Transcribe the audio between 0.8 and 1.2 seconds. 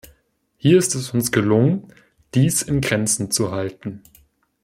es